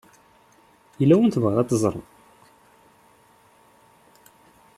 [0.99, 2.05] Yella win i tebɣiḍ ad teẓṛeḍ?